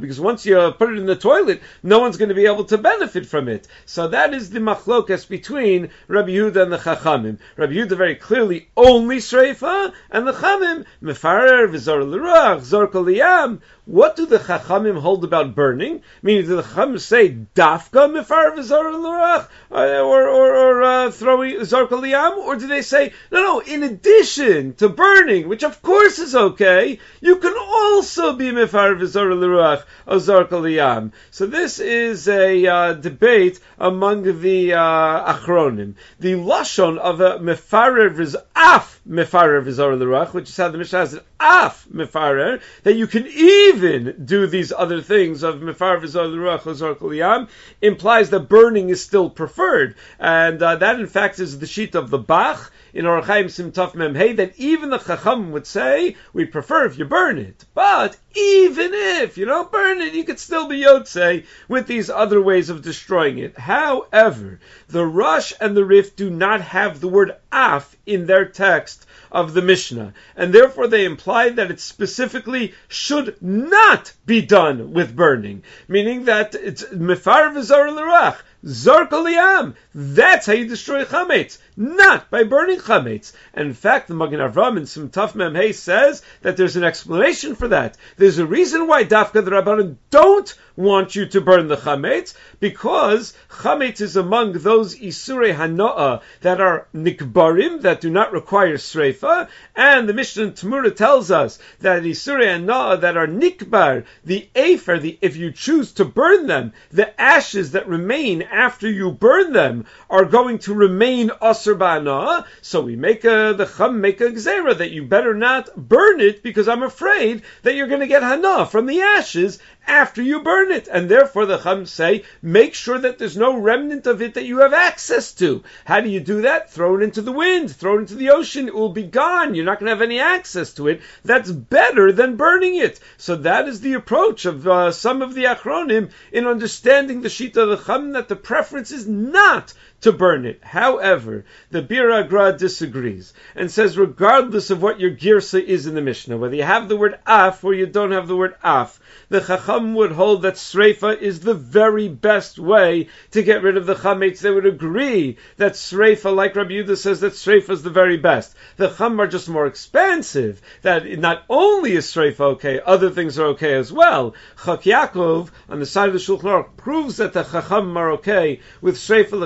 Because 0.00 0.20
once 0.20 0.46
you 0.46 0.72
put 0.78 0.90
it 0.90 0.98
in 0.98 1.06
the 1.06 1.16
toilet, 1.16 1.60
no 1.82 1.98
one's 1.98 2.16
going 2.16 2.30
to 2.30 2.34
be 2.34 2.46
able 2.46 2.64
to 2.64 2.78
benefit 2.78 3.26
from 3.26 3.48
it. 3.48 3.68
So 3.84 4.08
that 4.08 4.32
is 4.32 4.48
the 4.48 4.60
machlokas 4.60 5.28
between 5.28 5.90
Rabbi 6.08 6.30
Yehuda 6.30 6.62
and 6.62 6.72
the 6.72 6.78
Chachamim. 6.78 7.38
Rabbi 7.56 7.74
Yehuda 7.74 7.96
very 7.96 8.14
clearly 8.14 8.70
only 8.74 9.18
Sreifa, 9.18 9.92
and 10.10 10.26
the 10.26 10.32
Chamim, 10.32 10.86
Mefarer, 11.02 11.68
Vizor 11.68 12.02
L'Ruach, 12.10 12.62
Zor 12.62 12.88
Koliyam, 12.88 13.60
what 13.90 14.14
do 14.14 14.24
the 14.24 14.38
Chachamim 14.38 15.00
hold 15.00 15.24
about 15.24 15.56
burning? 15.56 16.02
Meaning, 16.22 16.46
do 16.46 16.54
the 16.54 16.62
Chachamim 16.62 17.00
say 17.00 17.30
dafka 17.56 18.06
mifar 18.08 18.54
v'zar 18.54 19.48
uh, 19.72 19.74
or 19.74 20.28
or, 20.28 20.56
or 20.56 20.82
uh, 20.82 21.10
throwing 21.10 21.56
zarka 21.56 22.00
liam, 22.00 22.36
or 22.36 22.54
do 22.54 22.68
they 22.68 22.82
say 22.82 23.12
no, 23.32 23.42
no? 23.42 23.58
In 23.58 23.82
addition 23.82 24.74
to 24.74 24.88
burning, 24.88 25.48
which 25.48 25.64
of 25.64 25.82
course 25.82 26.20
is 26.20 26.36
okay, 26.36 27.00
you 27.20 27.36
can 27.36 27.54
also 27.58 28.36
be 28.36 28.52
mefar 28.52 28.96
v'zor 28.96 29.36
l'ruach 29.36 29.82
ozor 30.06 30.44
kaliyam. 30.44 31.10
So 31.32 31.46
this 31.46 31.80
is 31.80 32.28
a 32.28 32.64
uh, 32.66 32.92
debate 32.92 33.58
among 33.76 34.40
the 34.40 34.74
uh, 34.74 35.34
achronim. 35.34 35.94
The 36.20 36.34
lashon 36.34 36.96
of 36.98 37.20
a 37.20 37.40
mefarer 37.40 38.20
is 38.20 38.36
af 38.54 39.00
l'ruach, 39.04 40.32
which 40.32 40.48
is 40.48 40.56
how 40.56 40.68
the 40.68 40.78
Mishnah 40.78 40.98
has 41.00 41.14
it 41.14 41.24
af 41.40 41.86
mefarer, 41.92 42.60
that 42.84 42.94
you 42.94 43.08
can 43.08 43.26
even 43.26 43.79
do 43.80 44.46
these 44.46 44.72
other 44.72 45.00
things 45.00 45.42
of 45.42 45.56
mefarer 45.56 46.00
v'zor 46.00 47.48
implies 47.80 48.30
that 48.30 48.48
burning 48.48 48.90
is 48.90 49.02
still 49.02 49.30
preferred, 49.30 49.94
and 50.18 50.62
uh, 50.62 50.76
that 50.76 51.00
in 51.00 51.06
fact 51.06 51.38
is 51.38 51.58
the 51.58 51.66
sheet 51.66 51.94
of 51.94 52.10
the 52.10 52.18
Bach 52.18 52.72
in 52.92 53.04
Orach 53.04 53.24
Chaim 53.24 53.46
Simtaf 53.46 53.94
Mem 53.94 54.14
Hey 54.14 54.32
that 54.34 54.58
even 54.58 54.90
the 54.90 54.98
Chacham 54.98 55.52
would 55.52 55.66
say 55.66 56.16
we 56.32 56.44
prefer 56.44 56.84
if 56.86 56.98
you 56.98 57.04
burn 57.04 57.38
it, 57.38 57.64
but 57.74 58.16
even 58.36 58.92
if 58.94 59.36
you 59.36 59.44
don't 59.44 59.72
burn 59.72 60.00
it, 60.00 60.14
you 60.14 60.24
could 60.24 60.38
still 60.38 60.68
be 60.68 60.82
Yotze 60.82 61.44
with 61.68 61.86
these 61.86 62.08
other 62.08 62.40
ways 62.40 62.70
of 62.70 62.82
destroying 62.82 63.38
it. 63.38 63.58
However, 63.58 64.60
the 64.88 65.04
Rosh 65.04 65.52
and 65.60 65.76
the 65.76 65.84
Rif 65.84 66.14
do 66.14 66.30
not 66.30 66.60
have 66.60 67.00
the 67.00 67.08
word 67.08 67.36
Af 67.52 67.96
in 68.06 68.26
their 68.26 68.44
text 68.44 69.06
of 69.32 69.52
the 69.52 69.62
Mishnah, 69.62 70.14
and 70.36 70.52
therefore 70.52 70.86
they 70.86 71.04
imply 71.04 71.50
that 71.50 71.70
it 71.70 71.80
specifically 71.80 72.74
should 72.88 73.40
not 73.42 74.12
be 74.26 74.42
done 74.42 74.92
with 74.92 75.16
burning, 75.16 75.62
meaning 75.88 76.24
that 76.26 76.54
it's 76.54 76.84
Mefar 76.84 77.52
L'Rach. 77.52 78.44
Zarkaliam. 78.64 79.74
That's 79.92 80.46
how 80.46 80.52
you 80.52 80.68
destroy 80.68 81.04
chametz, 81.04 81.58
not 81.76 82.30
by 82.30 82.44
burning 82.44 82.78
chametz. 82.78 83.32
And 83.52 83.66
in 83.66 83.74
fact, 83.74 84.06
the 84.06 84.14
Magen 84.14 84.38
Avram 84.38 84.76
in 84.76 84.86
some 84.86 85.10
tough 85.10 85.34
memhei 85.34 85.74
says 85.74 86.22
that 86.42 86.56
there's 86.56 86.76
an 86.76 86.84
explanation 86.84 87.56
for 87.56 87.66
that. 87.68 87.96
There's 88.16 88.38
a 88.38 88.46
reason 88.46 88.86
why 88.86 89.02
Dafka 89.02 89.44
the 89.44 89.50
Rabbanon 89.50 89.96
don't 90.10 90.54
want 90.76 91.16
you 91.16 91.26
to 91.26 91.40
burn 91.40 91.66
the 91.66 91.76
chametz 91.76 92.34
because 92.60 93.34
chametz 93.50 94.00
is 94.00 94.16
among 94.16 94.52
those 94.52 94.96
isure 94.96 95.54
hanoah 95.54 96.22
that 96.40 96.60
are 96.60 96.86
nikbarim 96.94 97.82
that 97.82 98.00
do 98.00 98.10
not 98.10 98.32
require 98.32 98.76
sreifa, 98.76 99.48
and 99.74 100.08
the 100.08 100.14
Mishnah 100.14 100.52
Tamura 100.52 100.94
tells 100.94 101.30
us 101.30 101.58
that 101.80 102.04
isure 102.04 102.44
hanoah 102.44 103.00
that 103.00 103.16
are 103.16 103.26
nikbar, 103.26 104.04
the 104.24 104.48
afer, 104.54 104.98
the 104.98 105.18
if 105.20 105.36
you 105.36 105.50
choose 105.50 105.92
to 105.92 106.04
burn 106.04 106.46
them, 106.46 106.72
the 106.92 107.20
ashes 107.20 107.72
that 107.72 107.88
remain 107.88 108.42
after 108.42 108.88
you 108.88 109.10
burn 109.10 109.52
them 109.52 109.79
are 110.08 110.24
going 110.24 110.58
to 110.60 110.74
remain 110.74 111.30
asr. 111.42 112.44
So 112.62 112.80
we 112.80 112.96
make 112.96 113.24
a 113.24 113.54
the 113.56 113.66
chum 113.66 114.00
make 114.00 114.20
a 114.20 114.30
gzera 114.30 114.76
that 114.78 114.90
you 114.90 115.04
better 115.04 115.34
not 115.34 115.74
burn 115.76 116.20
it 116.20 116.42
because 116.42 116.68
I'm 116.68 116.82
afraid 116.82 117.42
that 117.62 117.74
you're 117.74 117.88
going 117.88 118.00
to 118.00 118.06
get 118.06 118.22
hana 118.22 118.66
from 118.66 118.86
the 118.86 119.00
ashes 119.00 119.58
after 119.86 120.22
you 120.22 120.42
burn 120.42 120.70
it, 120.70 120.88
and 120.88 121.08
therefore 121.08 121.46
the 121.46 121.58
chum 121.58 121.86
say 121.86 122.22
make 122.42 122.74
sure 122.74 122.98
that 122.98 123.18
there's 123.18 123.36
no 123.36 123.58
remnant 123.58 124.06
of 124.06 124.22
it 124.22 124.34
that 124.34 124.44
you 124.44 124.58
have 124.58 124.72
access 124.72 125.32
to. 125.32 125.64
How 125.84 126.00
do 126.00 126.08
you 126.08 126.20
do 126.20 126.42
that? 126.42 126.70
Throw 126.70 126.96
it 126.96 127.02
into 127.02 127.22
the 127.22 127.32
wind, 127.32 127.74
throw 127.74 127.96
it 127.96 128.02
into 128.02 128.14
the 128.14 128.30
ocean. 128.30 128.68
It 128.68 128.74
will 128.74 128.90
be 128.90 129.02
gone. 129.02 129.54
You're 129.54 129.64
not 129.64 129.80
going 129.80 129.86
to 129.86 129.96
have 129.96 130.02
any 130.02 130.20
access 130.20 130.74
to 130.74 130.88
it. 130.88 131.00
That's 131.24 131.50
better 131.50 132.12
than 132.12 132.36
burning 132.36 132.76
it. 132.76 133.00
So 133.16 133.36
that 133.36 133.66
is 133.68 133.80
the 133.80 133.94
approach 133.94 134.44
of 134.44 134.66
uh, 134.66 134.92
some 134.92 135.22
of 135.22 135.34
the 135.34 135.44
achronim 135.44 136.10
in 136.30 136.46
understanding 136.46 137.22
the 137.22 137.28
shita 137.28 137.56
of 137.56 137.70
the 137.70 137.84
chum 137.84 138.12
that 138.12 138.28
the 138.28 138.36
preference 138.36 138.92
is 138.92 139.08
not 139.08 139.69
to 140.00 140.12
burn 140.12 140.46
it. 140.46 140.60
However, 140.62 141.44
the 141.70 141.82
Biur 141.82 142.26
HaGra 142.26 142.56
disagrees 142.56 143.32
and 143.54 143.70
says, 143.70 143.98
regardless 143.98 144.70
of 144.70 144.82
what 144.82 145.00
your 145.00 145.10
girsa 145.10 145.62
is 145.62 145.86
in 145.86 145.94
the 145.94 146.00
Mishnah, 146.00 146.38
whether 146.38 146.54
you 146.54 146.62
have 146.62 146.88
the 146.88 146.96
word 146.96 147.18
af 147.26 147.62
or 147.64 147.74
you 147.74 147.86
don't 147.86 148.12
have 148.12 148.28
the 148.28 148.36
word 148.36 148.54
af, 148.62 148.98
the 149.28 149.40
Chacham 149.40 149.94
would 149.94 150.12
hold 150.12 150.42
that 150.42 150.54
Sreifa 150.54 151.20
is 151.20 151.40
the 151.40 151.54
very 151.54 152.08
best 152.08 152.58
way 152.58 153.08
to 153.32 153.42
get 153.42 153.62
rid 153.62 153.76
of 153.76 153.86
the 153.86 153.94
Chametz. 153.94 154.40
They 154.40 154.50
would 154.50 154.66
agree 154.66 155.36
that 155.56 155.72
Sreifa, 155.72 156.34
like 156.34 156.56
Rabbi 156.56 156.70
Yehuda 156.72 156.96
says, 156.96 157.20
that 157.20 157.34
Sreifa 157.34 157.70
is 157.70 157.82
the 157.82 157.90
very 157.90 158.16
best. 158.16 158.54
The 158.76 158.88
Chum 158.88 159.20
are 159.20 159.26
just 159.26 159.48
more 159.48 159.66
expensive. 159.66 160.60
That 160.82 161.06
not 161.18 161.44
only 161.48 161.92
is 161.92 162.06
Sreifa 162.06 162.40
okay, 162.40 162.80
other 162.84 163.10
things 163.10 163.38
are 163.38 163.48
okay 163.48 163.74
as 163.74 163.92
well. 163.92 164.34
Chok 164.64 164.82
Yaakov, 164.82 165.50
on 165.68 165.78
the 165.78 165.86
side 165.86 166.08
of 166.08 166.14
the 166.14 166.20
Shulchan 166.20 166.42
Aruch, 166.42 166.76
proves 166.76 167.18
that 167.18 167.32
the 167.32 167.44
Chacham 167.44 167.96
are 167.96 168.12
okay 168.12 168.60
with 168.80 168.96
Sreifa 168.96 169.38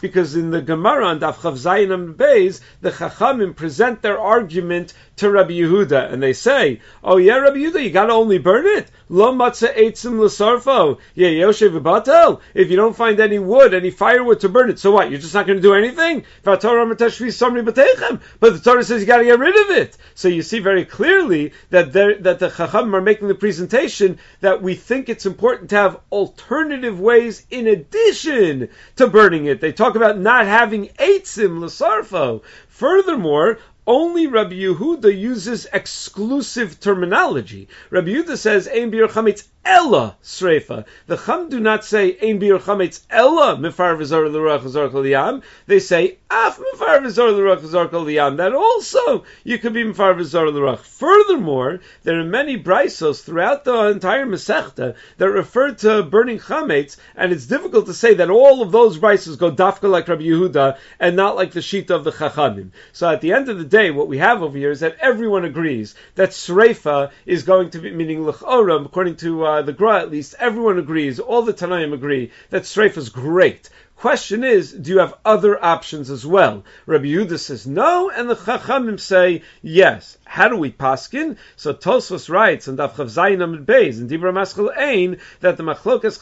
Because 0.00 0.36
in 0.36 0.50
the 0.50 0.62
Gemara 0.62 1.06
on 1.06 1.20
Daf 1.20 1.36
Chav 1.36 1.54
Zayin 1.54 1.92
and 1.92 2.16
Beis, 2.16 2.60
the 2.80 2.90
Chachamim 2.90 3.54
present 3.54 4.02
their 4.02 4.18
argument 4.18 4.94
to 5.16 5.30
Rabbi 5.30 5.52
Yehuda, 5.52 6.12
and 6.12 6.22
they 6.22 6.32
say, 6.32 6.80
"Oh 7.04 7.18
yeah, 7.18 7.36
Rabbi 7.36 7.58
Yehuda, 7.58 7.82
you 7.82 7.90
got 7.90 8.06
to 8.06 8.14
only 8.14 8.38
burn 8.38 8.66
it. 8.66 8.90
Lo 9.10 9.32
matzah 9.34 9.74
eitzim 9.76 10.18
l'sarfo. 10.18 10.98
Yeah, 11.14 11.28
Yoshev 11.28 11.78
batel. 11.82 12.40
If 12.54 12.70
you 12.70 12.76
don't 12.76 12.96
find 12.96 13.20
any 13.20 13.38
wood, 13.38 13.74
any 13.74 13.90
firewood 13.90 14.40
to 14.40 14.48
burn 14.48 14.70
it, 14.70 14.78
so 14.78 14.92
what? 14.92 15.10
You're 15.10 15.20
just 15.20 15.34
not 15.34 15.46
going 15.46 15.58
to 15.58 15.62
do 15.62 15.74
anything. 15.74 16.24
But 16.42 16.62
the 16.62 18.60
Torah 18.62 18.84
says 18.84 19.00
you 19.00 19.06
got 19.06 19.18
to 19.18 19.24
get 19.24 19.38
rid 19.38 19.56
of 19.56 19.76
it. 19.76 19.96
So 20.14 20.28
you 20.28 20.42
see 20.42 20.60
very 20.60 20.84
clearly 20.84 21.52
that 21.70 21.92
that 21.92 22.38
the 22.38 22.50
Chacham 22.50 22.94
are 22.94 23.00
making 23.00 23.28
the 23.28 23.34
presentation 23.34 24.18
that 24.40 24.62
we 24.62 24.74
think 24.74 25.08
it's 25.08 25.26
important 25.26 25.70
to 25.70 25.76
have 25.76 26.00
alternative 26.10 26.98
ways 27.00 27.44
in 27.50 27.66
addition 27.66 28.68
to 28.96 29.06
burning 29.08 29.39
it. 29.46 29.60
They 29.60 29.72
talk 29.72 29.96
about 29.96 30.18
not 30.18 30.46
having 30.46 30.88
eitzim 30.98 31.60
l'sarfo. 31.60 32.42
Furthermore, 32.68 33.58
only 33.90 34.28
Rabbi 34.28 34.54
Yehuda 34.54 35.18
uses 35.18 35.66
exclusive 35.72 36.78
terminology. 36.78 37.66
Rabbi 37.90 38.10
Yehuda 38.10 38.36
says, 38.36 38.68
Ein 38.68 38.90
bir 38.90 39.08
chametz 39.08 39.48
ella 39.64 40.16
sreifa. 40.22 40.84
The 41.06 41.16
Chum 41.16 41.48
do 41.48 41.60
not 41.60 41.84
say 41.84 42.16
ein 42.22 42.38
bir 42.38 42.58
chametz 42.58 43.00
ella 43.10 43.56
mifar 43.56 43.96
v'zor 43.98 44.30
l'ruach 44.32 44.62
v'zor 44.62 44.90
kol 44.90 45.42
They 45.66 45.80
say 45.80 46.18
af 46.30 46.58
mifar 46.58 47.00
v'zor 47.00 47.32
l'ruach 47.36 47.60
v'zor 47.60 47.90
kol 47.90 48.04
That 48.36 48.54
also 48.54 49.24
you 49.44 49.58
could 49.58 49.74
be 49.74 49.84
mifar 49.84 50.14
v'zor 50.14 50.52
l'ruach. 50.52 50.78
Furthermore, 50.78 51.80
there 52.04 52.18
are 52.18 52.24
many 52.24 52.56
brisos 52.56 53.22
throughout 53.22 53.64
the 53.64 53.88
entire 53.88 54.26
Masechta 54.26 54.94
that 55.18 55.30
refer 55.30 55.72
to 55.72 56.04
burning 56.04 56.38
chametz, 56.38 56.96
and 57.16 57.32
it's 57.32 57.46
difficult 57.46 57.86
to 57.86 57.94
say 57.94 58.14
that 58.14 58.30
all 58.30 58.62
of 58.62 58.72
those 58.72 58.98
brisos 58.98 59.38
go 59.38 59.50
dafka 59.50 59.90
like 59.90 60.08
Rabbi 60.08 60.22
Yehuda 60.22 60.78
and 60.98 61.16
not 61.16 61.36
like 61.36 61.52
the 61.52 61.62
sheet 61.62 61.90
of 61.90 62.04
the 62.04 62.12
Chachamim. 62.12 62.70
So 62.92 63.10
at 63.10 63.20
the 63.20 63.32
end 63.32 63.48
of 63.48 63.58
the 63.58 63.64
day, 63.64 63.79
what 63.88 64.08
we 64.08 64.18
have 64.18 64.42
over 64.42 64.58
here 64.58 64.70
is 64.70 64.80
that 64.80 64.98
everyone 65.00 65.46
agrees 65.46 65.94
that 66.16 66.30
sreifa 66.30 67.10
is 67.24 67.44
going 67.44 67.70
to 67.70 67.78
be 67.78 67.90
meaning 67.90 68.26
l'choram, 68.26 68.84
according 68.84 69.16
to 69.16 69.44
uh, 69.46 69.62
the 69.62 69.72
Gra 69.72 70.00
at 70.00 70.10
least, 70.10 70.34
everyone 70.38 70.78
agrees, 70.78 71.18
all 71.18 71.40
the 71.40 71.54
Tanaim 71.54 71.94
agree 71.94 72.32
that 72.50 72.64
Sreifa 72.64 72.98
is 72.98 73.08
great. 73.08 73.70
Question 74.00 74.44
is, 74.44 74.72
do 74.72 74.92
you 74.92 75.00
have 75.00 75.12
other 75.26 75.62
options 75.62 76.08
as 76.08 76.24
well? 76.24 76.64
Rabbi 76.86 77.04
Yehuda 77.04 77.38
says 77.38 77.66
no, 77.66 78.08
and 78.08 78.30
the 78.30 78.34
Chachamim 78.34 78.98
say 78.98 79.42
yes. 79.60 80.16
How 80.24 80.48
do 80.48 80.56
we 80.56 80.70
paskin? 80.70 81.36
So 81.56 81.74
Tosfos 81.74 82.30
writes 82.30 82.66
in 82.66 82.78
Daf 82.78 82.92
Chav 82.92 83.06
Zayin 83.06 83.42
Amid 83.42 83.66
Beis 83.66 83.98
in 83.98 84.08
Dibra 84.08 84.32
Maschel 84.32 84.70
Ein 84.74 85.18
that 85.40 85.58
the 85.58 85.64
machlokas 85.64 86.16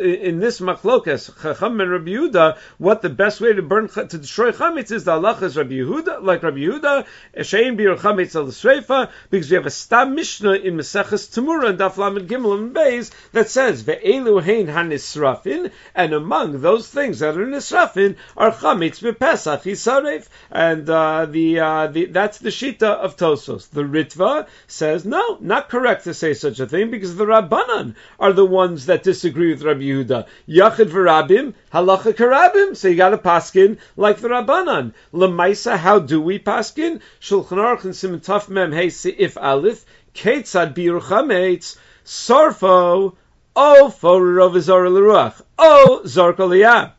in 0.00 0.40
this 0.40 0.60
machlokas 0.60 1.30
Chacham 1.40 1.80
and 1.80 1.90
Rabbi 1.92 2.08
Yehuda 2.08 2.56
what 2.78 3.02
the 3.02 3.10
best 3.10 3.40
way 3.40 3.52
to 3.52 3.60
burn 3.60 3.88
to 3.88 4.18
destroy 4.18 4.50
chametz 4.50 4.90
is 4.90 5.04
the 5.04 5.12
Allah 5.12 5.38
is 5.42 5.58
Rabbi 5.58 5.74
Yehuda 5.74 6.22
like 6.22 6.42
Rabbi 6.42 6.60
Yehuda 6.60 7.06
Shein 7.36 7.76
bir 7.76 7.96
chametz 7.96 8.34
al 8.34 8.46
Sreifa 8.46 9.10
because 9.28 9.50
we 9.50 9.56
have 9.56 9.66
a 9.66 9.70
stam 9.70 10.14
Mishnah 10.14 10.54
in 10.54 10.78
Maseches 10.78 11.28
Tamura 11.28 11.68
and 11.68 11.78
Daf 11.78 11.98
Lamed 11.98 12.28
Gimel 12.30 12.58
and 12.58 12.74
Beis 12.74 13.12
that 13.32 13.50
says 13.50 13.82
ve'elu 13.84 14.42
hein 14.42 14.66
hanisrafin 14.68 15.70
and 15.94 16.14
among 16.14 16.62
those 16.62 16.88
things 16.88 17.19
that 17.20 17.36
are 17.36 17.46
nisrafin 17.46 18.16
are 18.36 18.50
chametz 18.50 19.00
bepesach 19.00 19.62
yisaref 19.62 20.28
and 20.50 20.88
uh, 20.90 21.26
the, 21.26 21.60
uh, 21.60 21.86
the 21.86 22.06
that's 22.06 22.38
the 22.38 22.50
shita 22.50 22.82
of 22.82 23.16
Tosfos. 23.16 23.70
The 23.70 23.82
Ritva 23.82 24.48
says, 24.66 25.04
no, 25.04 25.38
not 25.40 25.68
correct 25.68 26.04
to 26.04 26.14
say 26.14 26.34
such 26.34 26.60
a 26.60 26.66
thing 26.66 26.90
because 26.90 27.16
the 27.16 27.24
Rabbanan 27.24 27.94
are 28.18 28.32
the 28.32 28.44
ones 28.44 28.86
that 28.86 29.02
disagree 29.02 29.52
with 29.52 29.62
Rabbi 29.62 29.82
Yehuda. 29.82 30.26
Yachid 30.48 30.90
v'rabim, 30.90 31.54
halacha 31.72 32.12
karabim. 32.12 32.76
So 32.76 32.88
you 32.88 32.96
got 32.96 33.10
to 33.10 33.18
paskin 33.18 33.78
like 33.96 34.18
the 34.18 34.28
Rabbanan. 34.28 34.92
Lemaisa, 35.12 35.76
how 35.76 35.98
do 35.98 36.20
we 36.20 36.38
paskin? 36.38 37.00
Shulchan 37.20 37.58
Aruch 37.58 37.84
and 37.84 37.96
Simon 37.96 38.20
Taf 38.20 38.48
Mem 38.48 38.72
Hey 38.72 38.90
If 39.18 39.36
Aleph, 39.38 39.84
Ketzad 40.14 40.74
Bir 40.74 41.00
Chametz, 41.00 41.76
Sarfo, 42.04 43.16
O 43.56 43.90
for 43.90 44.20
Rovizor 44.20 44.90
L'Ruach, 44.90 45.42
O 45.58 46.02
Zorkaliyah. 46.04 46.92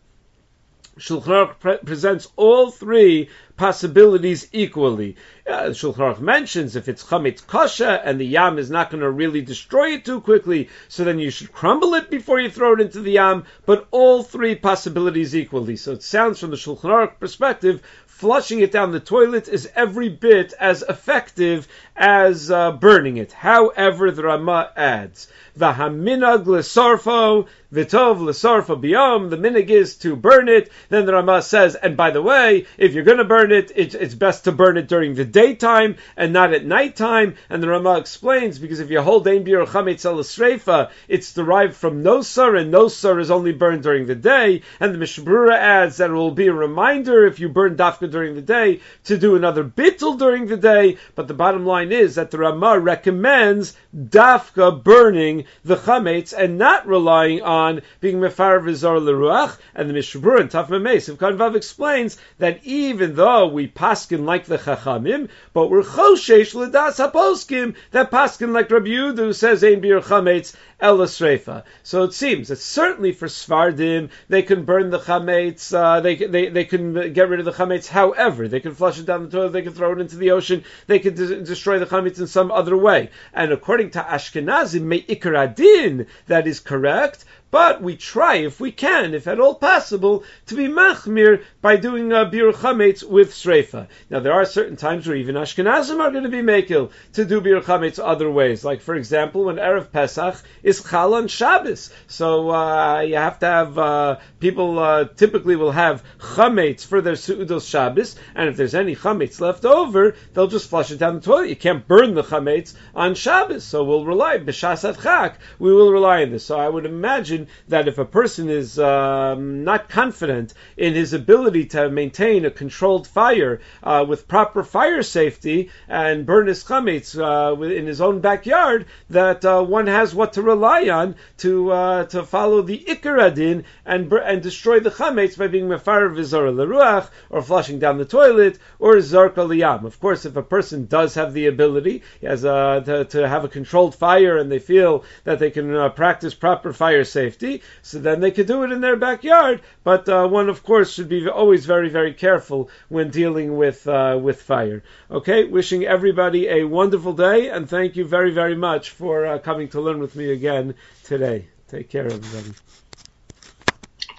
Shulchan 0.99 1.23
Aruch 1.23 1.59
pre- 1.59 1.77
presents 1.77 2.27
all 2.35 2.69
three 2.69 3.29
possibilities 3.55 4.49
equally. 4.51 5.15
Uh, 5.47 5.69
Shulchan 5.69 5.97
Aruch 5.97 6.19
mentions 6.19 6.75
if 6.75 6.89
it's 6.89 7.03
chametz 7.03 7.45
kasha 7.45 8.01
and 8.03 8.19
the 8.19 8.25
yam 8.25 8.57
is 8.59 8.69
not 8.69 8.89
going 8.91 9.01
to 9.01 9.09
really 9.09 9.41
destroy 9.41 9.93
it 9.93 10.03
too 10.03 10.19
quickly, 10.19 10.69
so 10.89 11.03
then 11.03 11.19
you 11.19 11.29
should 11.29 11.53
crumble 11.53 11.93
it 11.93 12.09
before 12.09 12.39
you 12.39 12.49
throw 12.49 12.73
it 12.73 12.81
into 12.81 13.01
the 13.01 13.11
yam. 13.11 13.45
But 13.65 13.87
all 13.91 14.23
three 14.23 14.55
possibilities 14.55 15.35
equally. 15.35 15.77
So 15.77 15.93
it 15.93 16.03
sounds 16.03 16.39
from 16.39 16.49
the 16.49 16.57
Shulchan 16.57 16.89
Aruch 16.89 17.19
perspective 17.19 17.81
flushing 18.21 18.59
it 18.59 18.71
down 18.71 18.91
the 18.91 18.99
toilet 18.99 19.47
is 19.47 19.67
every 19.75 20.07
bit 20.07 20.53
as 20.59 20.83
effective 20.83 21.67
as 21.95 22.51
uh, 22.51 22.71
burning 22.71 23.17
it. 23.17 23.31
However, 23.31 24.11
the 24.11 24.23
Rama 24.23 24.71
adds, 24.77 25.27
Vahaminag 25.57 26.45
l'sarfo, 26.45 27.47
vitov 27.73 28.21
l'sarfo 28.21 28.81
biyom, 28.81 29.29
the 29.29 29.37
minig 29.37 29.69
is 29.69 29.95
to 29.97 30.15
burn 30.15 30.47
it. 30.47 30.71
Then 30.89 31.05
the 31.05 31.13
Rama 31.13 31.41
says, 31.41 31.75
and 31.75 31.97
by 31.97 32.11
the 32.11 32.21
way, 32.21 32.67
if 32.77 32.93
you're 32.93 33.03
going 33.03 33.17
to 33.17 33.25
burn 33.25 33.51
it, 33.51 33.71
it, 33.75 33.95
it's 33.95 34.15
best 34.15 34.45
to 34.45 34.51
burn 34.51 34.77
it 34.77 34.87
during 34.87 35.15
the 35.15 35.25
daytime 35.25 35.97
and 36.15 36.31
not 36.31 36.53
at 36.53 36.65
nighttime. 36.65 37.35
And 37.49 37.61
the 37.61 37.69
Rama 37.69 37.97
explains, 37.97 38.59
because 38.59 38.79
if 38.79 38.91
you 38.91 39.01
hold 39.01 39.27
ein 39.27 39.43
bir 39.43 39.65
chametz 39.65 40.89
it's 41.07 41.33
derived 41.33 41.75
from 41.75 42.03
nosar, 42.03 42.59
and 42.59 42.73
nosar 42.73 43.19
is 43.19 43.31
only 43.31 43.51
burned 43.51 43.83
during 43.83 44.05
the 44.05 44.15
day. 44.15 44.61
And 44.79 44.93
the 44.93 44.97
Mishnah 44.97 45.25
Berurah 45.25 45.57
adds 45.57 45.97
that 45.97 46.11
it 46.11 46.13
will 46.13 46.31
be 46.31 46.47
a 46.47 46.53
reminder 46.53 47.25
if 47.25 47.39
you 47.39 47.49
burn 47.49 47.75
dafka 47.75 48.10
during 48.11 48.35
the 48.35 48.41
day 48.41 48.81
to 49.05 49.17
do 49.17 49.35
another 49.35 49.63
bittul 49.63 50.19
during 50.19 50.47
the 50.47 50.57
day. 50.57 50.97
But 51.15 51.27
the 51.27 51.33
bottom 51.33 51.65
line 51.65 51.91
is 51.91 52.15
that 52.15 52.31
the 52.31 52.37
Rama 52.37 52.79
recommends 52.79 53.75
dafka 53.95 54.83
burning 54.83 55.45
the 55.63 55.77
chametz 55.77 56.33
and 56.37 56.57
not 56.57 56.87
relying 56.87 57.41
on 57.41 57.81
being 57.99 58.17
mefar 58.17 58.61
v'zor 58.61 59.01
leruach. 59.01 59.57
And 59.73 59.89
the 59.89 59.93
Mishabur 59.93 60.39
and 60.39 60.49
Taf 60.49 60.69
Memes 60.69 61.09
of 61.09 61.17
Kanvav 61.17 61.55
explains 61.55 62.17
that 62.37 62.59
even 62.63 63.15
though 63.15 63.47
we 63.47 63.67
paskin 63.67 64.25
like 64.25 64.45
the 64.45 64.57
chachamim, 64.57 65.29
but 65.53 65.69
we're 65.69 65.83
choshesh 65.83 66.53
ledas 66.53 66.97
haposkim 66.97 67.75
that 67.91 68.11
paskin 68.11 68.51
like 68.53 68.69
Rabbi 68.69 68.87
Yudu 68.87 69.33
says 69.33 69.63
ein 69.63 69.81
bir 69.81 70.01
chametz 70.01 70.55
elasrefa. 70.81 71.63
So 71.83 72.03
it 72.03 72.13
seems 72.13 72.47
that 72.47 72.57
certainly 72.57 73.11
for 73.11 73.27
Svardim 73.27 74.09
they 74.29 74.41
can 74.41 74.65
burn 74.65 74.89
the 74.89 74.99
chametz, 74.99 75.73
uh, 75.73 76.01
they 76.01 76.15
they 76.15 76.49
they 76.49 76.65
can 76.65 77.13
get 77.13 77.29
rid 77.29 77.39
of 77.39 77.45
the 77.45 77.51
chametz. 77.51 77.87
However, 77.87 78.47
they 78.47 78.59
can 78.59 78.75
flush 78.75 78.99
it 78.99 79.05
down 79.05 79.23
the 79.23 79.29
toilet, 79.29 79.53
they 79.53 79.61
can 79.61 79.73
throw 79.73 79.93
it 79.93 79.99
into 79.99 80.17
the 80.17 80.31
ocean, 80.31 80.63
they 80.87 80.99
can 80.99 81.15
de- 81.15 81.41
destroy 81.41 81.79
the 81.79 81.85
chametz 81.85 82.19
in 82.19 82.27
some 82.27 82.51
other 82.51 82.75
way. 82.75 83.09
And 83.33 83.51
according 83.51 83.91
to 83.91 84.01
Ashkenazim, 84.01 84.81
may 84.81 85.01
ikaradin 85.01 86.07
that 86.27 86.47
is 86.47 86.59
correct. 86.59 87.25
But 87.51 87.81
we 87.81 87.97
try, 87.97 88.35
if 88.35 88.61
we 88.61 88.71
can, 88.71 89.13
if 89.13 89.27
at 89.27 89.41
all 89.41 89.55
possible, 89.55 90.23
to 90.47 90.55
be 90.55 90.69
machmir 90.69 91.43
by 91.61 91.75
doing 91.75 92.13
uh, 92.13 92.23
bir 92.23 92.47
with 92.47 93.33
sreifa. 93.33 93.87
Now 94.09 94.21
there 94.21 94.31
are 94.31 94.45
certain 94.45 94.77
times 94.77 95.05
where 95.05 95.17
even 95.17 95.35
Ashkenazim 95.35 95.99
are 95.99 96.11
going 96.11 96.23
to 96.23 96.29
be 96.29 96.41
makil 96.41 96.91
to 97.13 97.25
do 97.25 97.41
bir 97.41 97.61
other 98.01 98.31
ways. 98.31 98.63
Like 98.63 98.79
for 98.79 98.95
example, 98.95 99.43
when 99.43 99.57
erev 99.57 99.91
Pesach 99.91 100.41
is 100.63 100.81
chal 100.81 101.13
on 101.13 101.27
Shabbos, 101.27 101.93
so 102.07 102.51
uh, 102.51 103.01
you 103.01 103.15
have 103.15 103.39
to 103.39 103.45
have 103.45 103.77
uh, 103.77 104.19
people 104.39 104.79
uh, 104.79 105.05
typically 105.05 105.57
will 105.57 105.71
have 105.71 106.03
chametz 106.19 106.85
for 106.85 107.01
their 107.01 107.15
suudos 107.15 107.69
Shabbos, 107.69 108.15
and 108.33 108.47
if 108.47 108.55
there's 108.55 108.75
any 108.75 108.95
chametz 108.95 109.41
left 109.41 109.65
over, 109.65 110.15
they'll 110.33 110.47
just 110.47 110.69
flush 110.69 110.91
it 110.91 110.99
down 110.99 111.15
the 111.15 111.21
toilet. 111.21 111.49
You 111.49 111.57
can't 111.57 111.85
burn 111.85 112.13
the 112.13 112.23
chametz 112.23 112.75
on 112.95 113.13
Shabbos, 113.15 113.65
so 113.65 113.83
we'll 113.83 114.05
rely 114.05 114.37
b'shasat 114.37 115.03
chak. 115.03 115.39
We 115.59 115.73
will 115.73 115.91
rely 115.91 116.23
on 116.23 116.31
this. 116.31 116.45
So 116.45 116.57
I 116.57 116.69
would 116.69 116.85
imagine 116.85 117.40
that 117.67 117.87
if 117.87 117.97
a 117.97 118.05
person 118.05 118.49
is 118.49 118.79
um, 118.79 119.63
not 119.63 119.89
confident 119.89 120.53
in 120.77 120.93
his 120.93 121.13
ability 121.13 121.65
to 121.65 121.89
maintain 121.89 122.45
a 122.45 122.51
controlled 122.51 123.07
fire 123.07 123.59
uh, 123.83 124.05
with 124.07 124.27
proper 124.27 124.63
fire 124.63 125.03
safety 125.03 125.69
and 125.87 126.25
burn 126.25 126.47
his 126.47 126.63
chametz 126.63 127.17
uh, 127.17 127.59
in 127.61 127.85
his 127.87 128.01
own 128.01 128.19
backyard, 128.19 128.85
that 129.09 129.43
uh, 129.45 129.63
one 129.63 129.87
has 129.87 130.13
what 130.13 130.33
to 130.33 130.41
rely 130.41 130.89
on 130.89 131.15
to 131.37 131.71
uh, 131.71 132.05
to 132.05 132.23
follow 132.23 132.61
the 132.61 132.83
ikaradin 132.87 133.63
and 133.85 134.11
and 134.13 134.41
destroy 134.41 134.79
the 134.79 134.91
chametz 134.91 135.37
by 135.37 135.47
being 135.47 135.67
mefar 135.67 136.09
v'zor 136.15 136.53
leruach 136.53 137.09
or 137.29 137.41
flushing 137.41 137.79
down 137.79 137.97
the 137.97 138.05
toilet 138.05 138.57
or 138.79 138.95
zarka 138.97 139.45
liyam. 139.47 139.85
Of 139.85 139.99
course, 139.99 140.25
if 140.25 140.35
a 140.35 140.43
person 140.43 140.85
does 140.85 141.15
have 141.15 141.33
the 141.33 141.47
ability 141.47 142.03
as 142.21 142.41
to, 142.41 143.05
to 143.09 143.27
have 143.27 143.43
a 143.43 143.47
controlled 143.47 143.95
fire 143.95 144.37
and 144.37 144.51
they 144.51 144.59
feel 144.59 145.03
that 145.23 145.39
they 145.39 145.51
can 145.51 145.75
uh, 145.75 145.89
practice 145.89 146.33
proper 146.33 146.73
fire 146.73 147.03
safety 147.03 147.30
safety, 147.31 147.61
so 147.81 147.99
then 147.99 148.19
they 148.19 148.31
could 148.31 148.47
do 148.47 148.63
it 148.63 148.71
in 148.71 148.81
their 148.81 148.95
backyard. 148.95 149.61
But 149.83 150.07
uh, 150.09 150.27
one, 150.27 150.49
of 150.49 150.63
course, 150.63 150.91
should 150.93 151.09
be 151.09 151.27
always 151.27 151.65
very, 151.65 151.89
very 151.89 152.13
careful 152.13 152.69
when 152.89 153.09
dealing 153.09 153.57
with 153.57 153.87
uh, 153.87 154.19
with 154.21 154.41
fire. 154.41 154.83
Okay, 155.09 155.45
wishing 155.45 155.85
everybody 155.85 156.47
a 156.49 156.63
wonderful 156.65 157.13
day, 157.13 157.49
and 157.49 157.69
thank 157.69 157.95
you 157.95 158.05
very, 158.05 158.31
very 158.31 158.55
much 158.55 158.89
for 158.91 159.25
uh, 159.25 159.39
coming 159.39 159.69
to 159.69 159.81
learn 159.81 159.99
with 159.99 160.15
me 160.15 160.31
again 160.31 160.75
today. 161.03 161.47
Take 161.67 161.89
care, 161.89 162.05
everybody. 162.05 162.53